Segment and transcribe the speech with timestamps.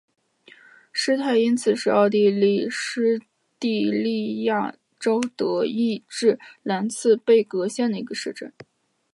[0.91, 3.21] 施泰因茨是奥地利施
[3.59, 8.51] 蒂利亚州德意志兰茨贝格县的一个市镇。